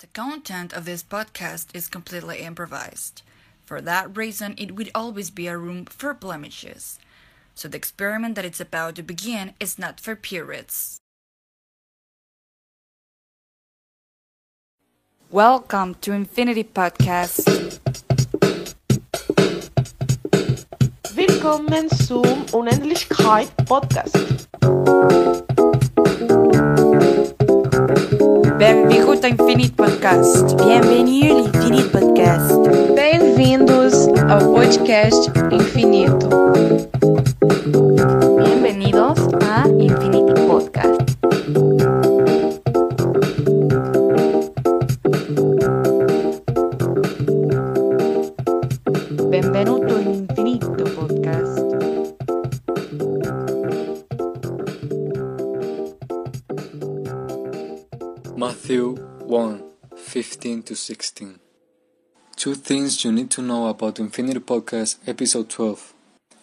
The 0.00 0.06
content 0.06 0.72
of 0.72 0.84
this 0.84 1.02
podcast 1.02 1.74
is 1.74 1.88
completely 1.88 2.38
improvised. 2.38 3.22
For 3.66 3.80
that 3.80 4.16
reason, 4.16 4.54
it 4.56 4.76
would 4.76 4.92
always 4.94 5.28
be 5.28 5.48
a 5.48 5.58
room 5.58 5.86
for 5.86 6.14
blemishes. 6.14 7.00
So 7.56 7.66
the 7.66 7.78
experiment 7.78 8.36
that 8.36 8.44
it's 8.44 8.60
about 8.60 8.94
to 8.94 9.02
begin 9.02 9.54
is 9.58 9.76
not 9.76 9.98
for 9.98 10.14
purists. 10.14 11.00
Welcome 15.32 15.96
to 16.02 16.12
Infinity 16.12 16.62
Podcast. 16.62 17.80
Willkommen 21.16 21.88
zum 21.90 22.46
Unendlichkeit 22.52 23.50
Podcast. 23.66 24.14
Benvingut 28.68 29.24
ao 29.24 29.30
Infinite 29.30 29.72
Podcast. 29.72 30.44
Bienvenue 30.56 31.30
ao 31.30 31.38
Infinite 31.38 31.88
Podcast. 31.88 32.52
Bem-vindos 32.94 33.94
ao 34.28 34.52
podcast 34.52 35.30
Infinito. 35.50 36.28
Bienvenidos 38.36 39.20
a 39.48 39.66
Infinity 39.70 40.34
Podcast. 40.46 40.77
15 59.98 60.62
to 60.62 60.74
16. 60.74 61.38
Two 62.36 62.54
things 62.54 63.04
you 63.04 63.12
need 63.12 63.30
to 63.30 63.42
know 63.42 63.66
about 63.66 63.98
Infinity 63.98 64.40
Podcast, 64.40 64.96
episode 65.06 65.50
12. 65.50 65.92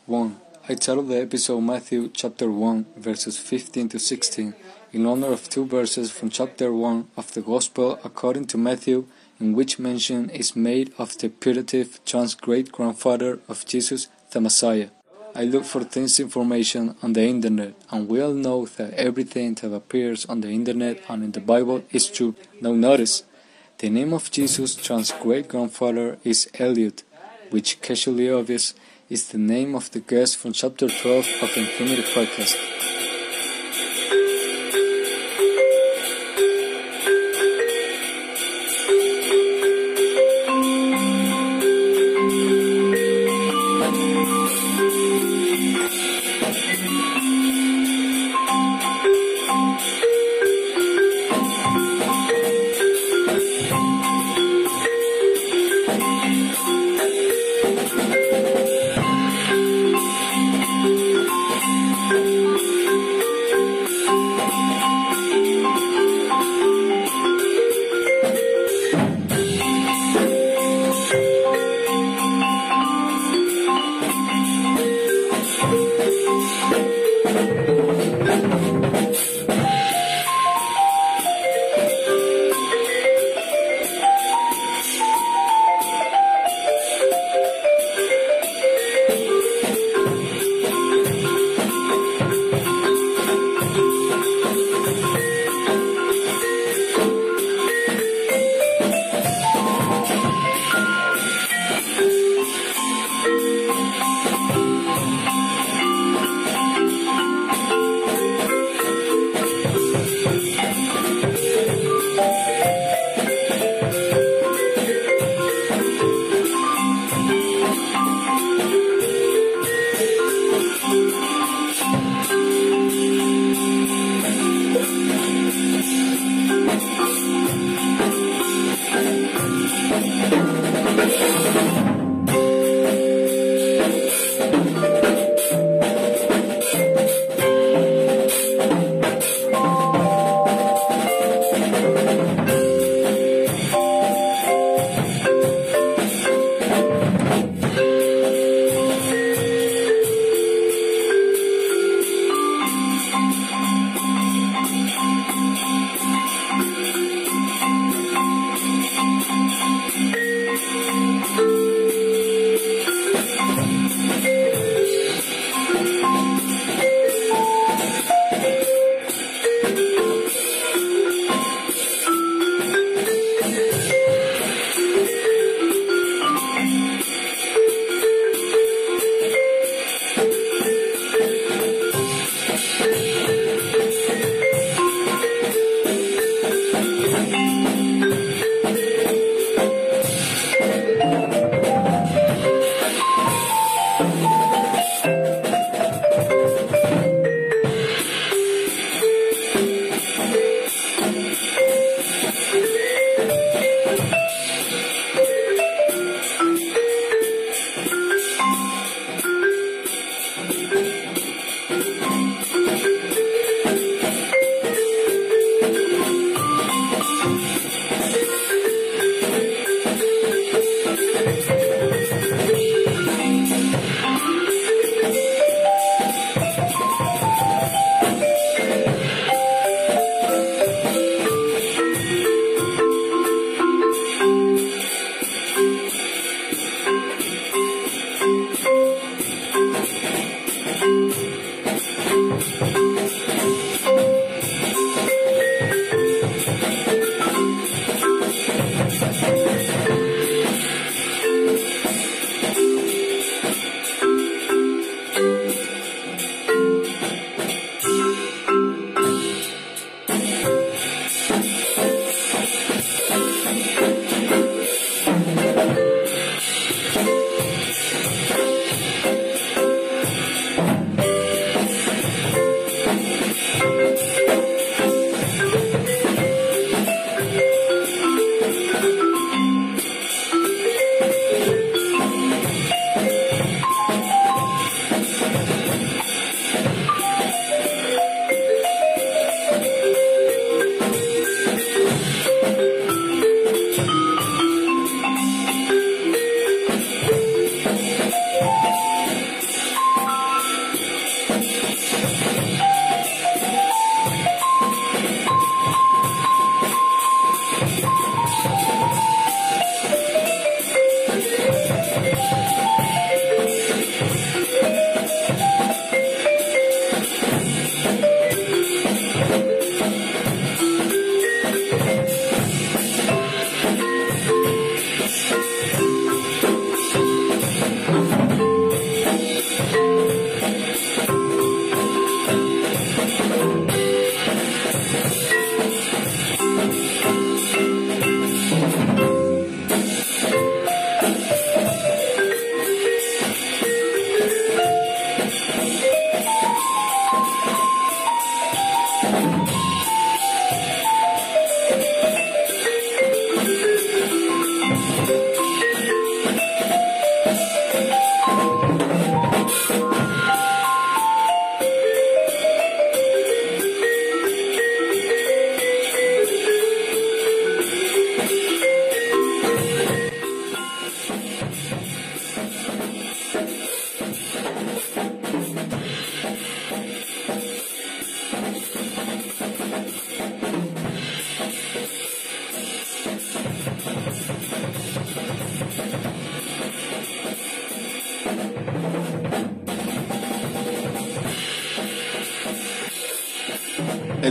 1. 0.05 0.37
I 0.69 0.75
titled 0.75 1.07
the 1.09 1.21
episode 1.21 1.61
Matthew 1.61 2.09
chapter 2.13 2.51
1, 2.51 2.85
verses 2.97 3.39
15 3.39 3.89
to 3.89 3.99
16, 3.99 4.53
in 4.93 5.05
honor 5.05 5.31
of 5.31 5.49
two 5.49 5.65
verses 5.65 6.11
from 6.11 6.29
chapter 6.29 6.71
1 6.71 7.07
of 7.17 7.33
the 7.33 7.41
Gospel 7.41 7.99
according 8.03 8.45
to 8.47 8.57
Matthew, 8.57 9.07
in 9.39 9.53
which 9.53 9.79
mention 9.79 10.29
is 10.29 10.55
made 10.55 10.93
of 10.99 11.17
the 11.17 11.29
putative 11.29 11.99
trans 12.05 12.35
great 12.35 12.71
grandfather 12.71 13.39
of 13.47 13.65
Jesus, 13.65 14.09
the 14.31 14.41
Messiah. 14.41 14.89
I 15.33 15.43
look 15.43 15.65
for 15.65 15.83
things 15.83 16.19
information 16.19 16.95
on 17.01 17.13
the 17.13 17.23
internet, 17.23 17.73
and 17.89 18.07
we 18.07 18.21
all 18.21 18.33
know 18.33 18.65
that 18.65 18.93
everything 18.93 19.55
that 19.55 19.73
appears 19.73 20.25
on 20.27 20.41
the 20.41 20.49
internet 20.49 21.01
and 21.09 21.23
in 21.23 21.31
the 21.31 21.41
Bible 21.41 21.83
is 21.91 22.09
true. 22.09 22.35
Now 22.61 22.71
notice, 22.71 23.23
the 23.85 23.91
name 23.91 24.13
of 24.13 24.31
Jesus' 24.31 24.73
trans 24.73 25.11
great 25.11 25.47
grandfather 25.47 26.17
is 26.23 26.49
Eliud, 26.55 27.03
which 27.51 27.79
casually 27.81 28.31
obvious 28.31 28.73
is 29.11 29.27
the 29.27 29.37
name 29.37 29.75
of 29.75 29.91
the 29.91 29.99
guest 29.99 30.37
from 30.37 30.53
chapter 30.53 30.87
12 30.89 31.27
of 31.43 31.53
the 31.53 31.59
Infinity 31.59 32.01
Podcast. 32.01 33.04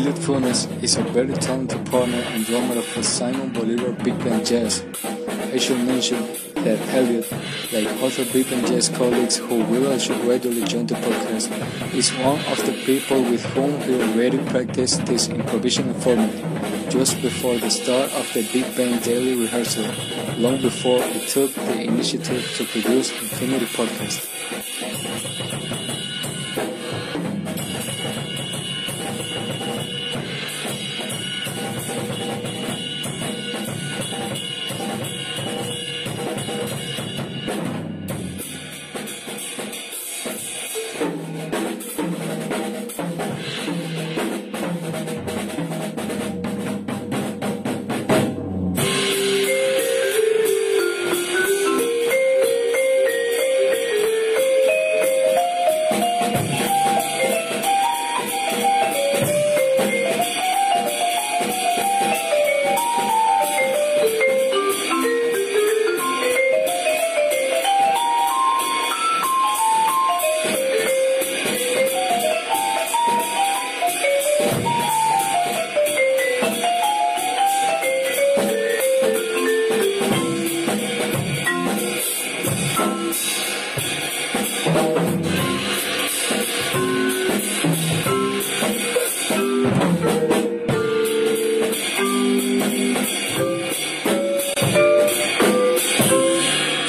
Eliud 0.04 0.18
Funes 0.18 0.82
is 0.82 0.96
a 0.98 1.02
very 1.02 1.32
talented 1.32 1.86
partner 1.86 2.18
and 2.18 2.44
drummer 2.44 2.76
of 2.76 3.04
Simon 3.06 3.50
Bolivar 3.54 3.92
Big 4.04 4.18
Band 4.18 4.44
Jazz. 4.44 4.84
I 5.50 5.56
should 5.56 5.78
mention 5.78 6.20
that 6.62 6.78
Eliud, 6.92 7.24
like 7.72 7.88
other 8.02 8.30
Big 8.30 8.50
Band 8.50 8.66
Jazz 8.66 8.90
colleagues 8.90 9.38
who 9.38 9.64
will 9.64 9.98
should 9.98 10.22
regularly 10.26 10.62
join 10.64 10.84
the 10.84 10.96
podcast, 10.96 11.48
is 11.94 12.10
one 12.16 12.38
of 12.52 12.58
the 12.66 12.74
people 12.84 13.22
with 13.22 13.42
whom 13.56 13.80
we 13.88 13.94
already 14.02 14.36
practiced 14.50 15.06
this 15.06 15.28
improvisational 15.28 15.96
format 16.02 16.90
just 16.90 17.22
before 17.22 17.56
the 17.56 17.70
start 17.70 18.12
of 18.12 18.30
the 18.34 18.42
Big 18.52 18.76
Band 18.76 19.02
daily 19.02 19.40
rehearsal, 19.40 19.90
long 20.36 20.60
before 20.60 20.98
we 20.98 21.20
took 21.24 21.50
the 21.54 21.80
initiative 21.80 22.44
to 22.58 22.64
produce 22.66 23.10
Infinity 23.10 23.64
Podcast. 23.64 24.33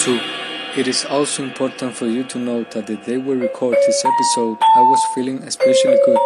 Two, 0.05 0.21
it 0.77 0.87
is 0.87 1.03
also 1.03 1.41
important 1.41 1.95
for 1.95 2.05
you 2.05 2.23
to 2.25 2.37
note 2.37 2.69
that 2.77 2.85
the 2.85 2.95
day 3.09 3.17
we 3.17 3.33
record 3.33 3.73
this 3.73 4.05
episode, 4.05 4.61
I 4.61 4.81
was 4.85 5.01
feeling 5.15 5.41
especially 5.41 5.97
good. 6.05 6.21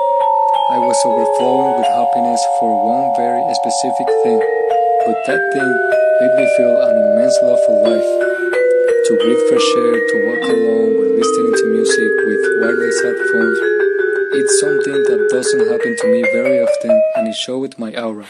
I 0.76 0.84
was 0.84 1.00
overflowing 1.08 1.80
with 1.80 1.88
happiness 1.88 2.44
for 2.60 2.76
one 2.76 3.16
very 3.16 3.40
specific 3.56 4.08
thing, 4.20 4.44
but 5.08 5.16
that 5.32 5.40
thing 5.56 5.72
made 6.20 6.36
me 6.36 6.46
feel 6.60 6.76
an 6.76 6.92
immense 6.92 7.40
love 7.40 7.60
for 7.64 7.76
life. 7.88 8.10
To 9.08 9.12
breathe 9.16 9.48
fresh 9.48 9.70
air, 9.80 9.96
to 9.96 10.16
walk 10.28 10.44
alone 10.52 10.92
while 11.00 11.16
listening 11.16 11.56
to 11.56 11.66
music 11.72 12.12
with 12.28 12.44
wireless 12.60 13.00
headphones, 13.00 13.60
it's 14.44 14.60
something 14.60 15.00
that 15.08 15.22
doesn't 15.32 15.72
happen 15.72 15.96
to 15.96 16.08
me 16.12 16.22
very 16.36 16.60
often 16.60 17.02
and 17.16 17.30
it 17.30 17.36
showed 17.36 17.80
my 17.80 17.96
aura. 17.96 18.28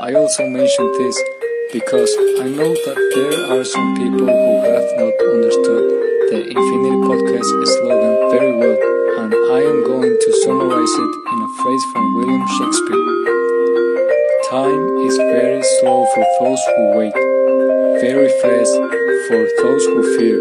I 0.00 0.14
also 0.14 0.48
mentioned 0.48 0.94
this 0.96 1.20
because 1.74 2.14
I 2.38 2.46
know 2.54 2.70
that 2.70 2.98
there 3.18 3.34
are 3.50 3.64
some 3.64 3.96
people 3.98 4.30
who 4.30 4.54
have 4.62 4.88
not 4.94 5.14
understood 5.34 5.82
the 6.30 6.40
Infinity 6.46 6.98
Podcast 7.02 7.50
slogan 7.66 8.14
very 8.30 8.54
well, 8.54 8.78
and 9.18 9.34
I 9.34 9.58
am 9.58 9.82
going 9.82 10.14
to 10.14 10.30
summarize 10.46 10.94
it 11.02 11.12
in 11.34 11.38
a 11.42 11.50
phrase 11.58 11.84
from 11.90 12.04
William 12.14 12.46
Shakespeare. 12.54 13.04
Time 14.54 14.86
is 15.02 15.16
very 15.18 15.62
slow 15.82 16.06
for 16.14 16.22
those 16.38 16.62
who 16.62 16.82
wait, 16.94 17.16
very 18.06 18.30
fast 18.38 18.74
for 19.26 19.42
those 19.58 19.84
who 19.90 19.98
fear, 20.14 20.38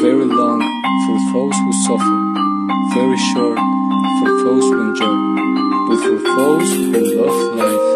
very 0.00 0.24
long 0.24 0.60
for 1.04 1.16
those 1.36 1.56
who 1.60 1.72
suffer, 1.84 2.16
very 2.96 3.20
short 3.28 3.60
for 3.60 4.30
those 4.40 4.64
who 4.72 4.88
enjoy, 4.88 5.16
but 5.84 5.98
for 6.00 6.16
those 6.16 6.70
who 6.80 6.96
love 7.20 7.40
life, 7.60 7.95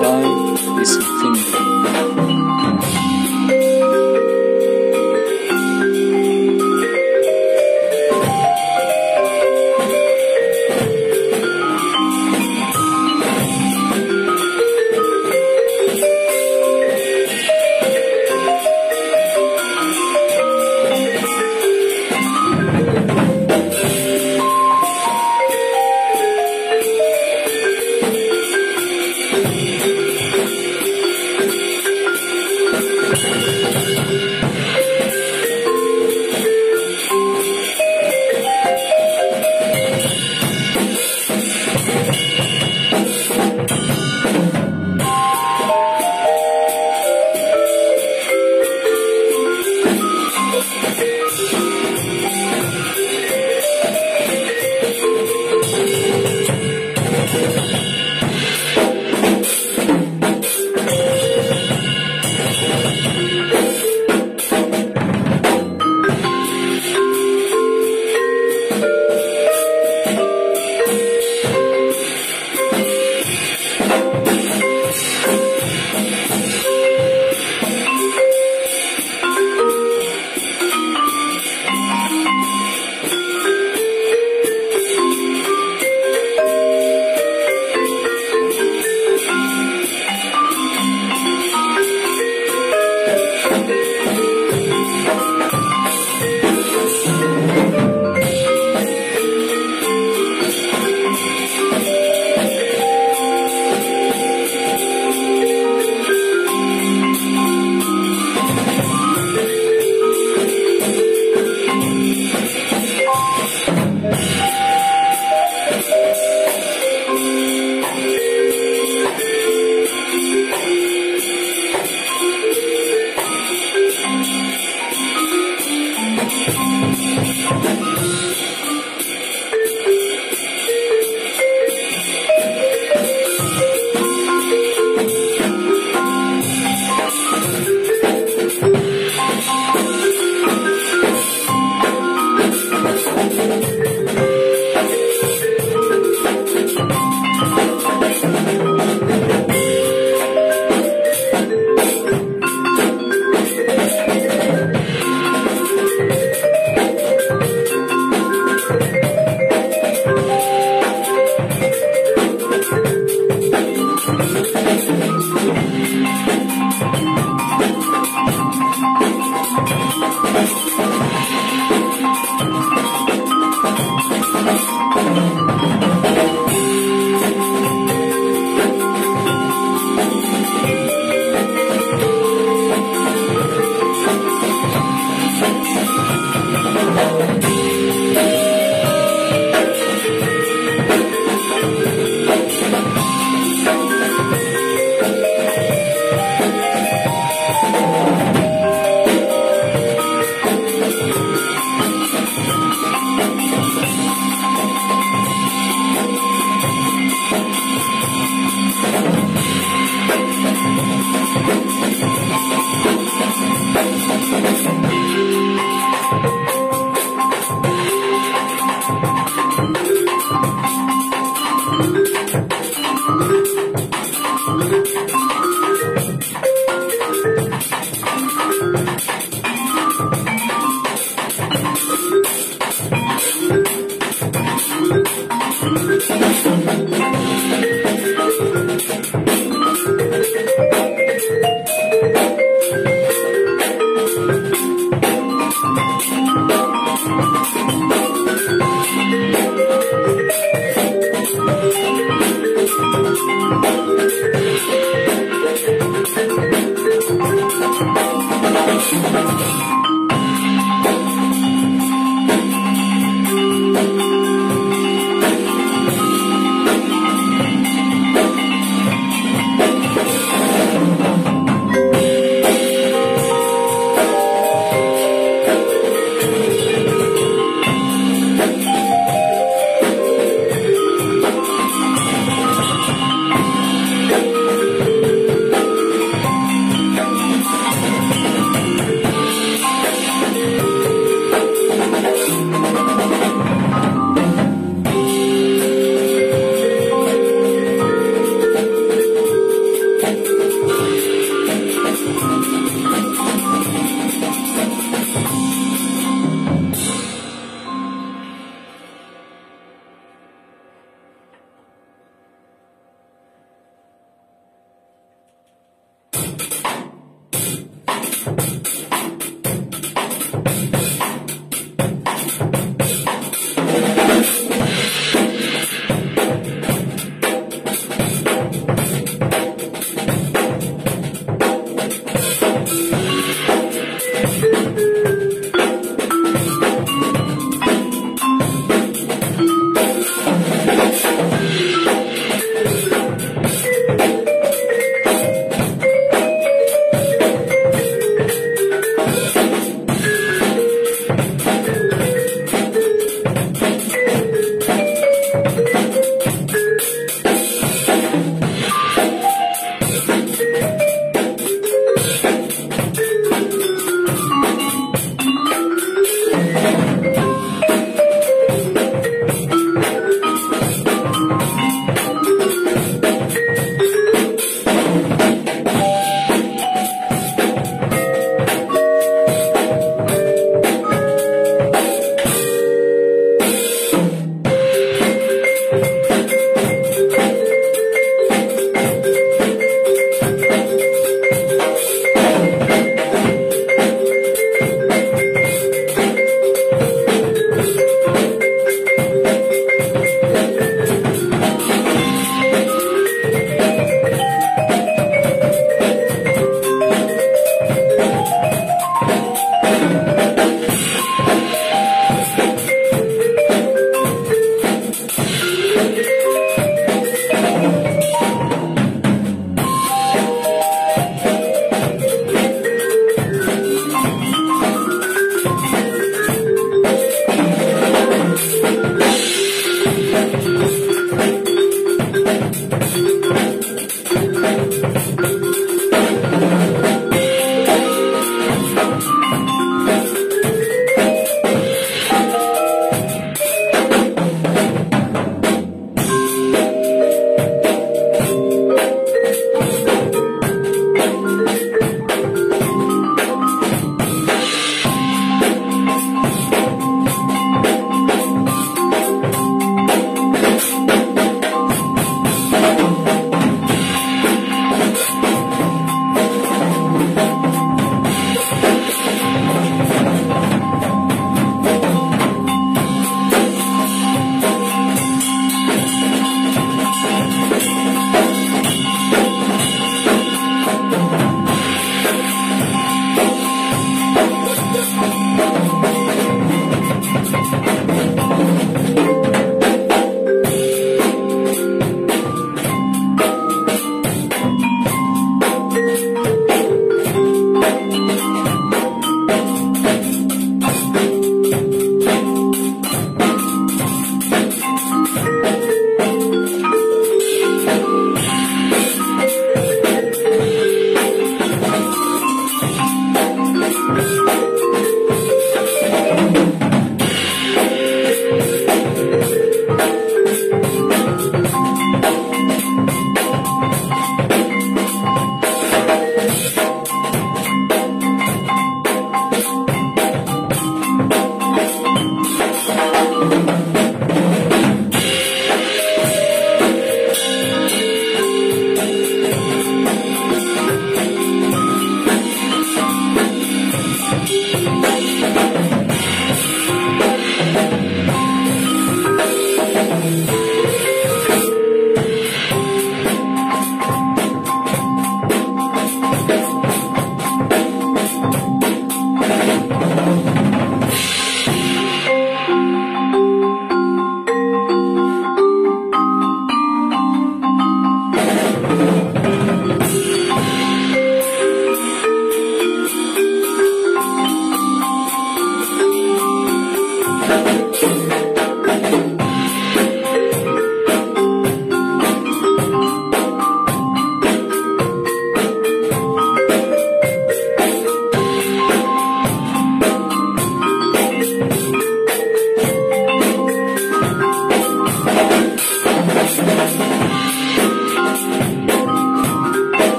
time 0.00 0.80
is 0.80 0.96
infinity. 0.96 3.13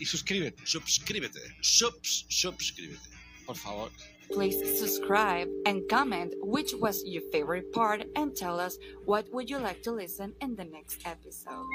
Y- 0.00 0.04
y 0.04 0.06
suscríbete, 0.06 0.62
suscríbete, 0.66 1.40
subs, 1.62 2.24
suscríbete. 2.28 3.00
por 3.46 3.56
favor. 3.56 3.90
Please 4.32 4.56
subscribe 4.78 5.48
and 5.66 5.82
comment 5.88 6.32
which 6.40 6.72
was 6.74 7.02
your 7.04 7.22
favorite 7.32 7.72
part 7.72 8.04
and 8.14 8.36
tell 8.36 8.60
us 8.60 8.78
what 9.04 9.26
would 9.32 9.50
you 9.50 9.58
like 9.58 9.82
to 9.82 9.90
listen 9.90 10.32
in 10.40 10.54
the 10.54 10.64
next 10.64 11.00
episode. 11.04 11.66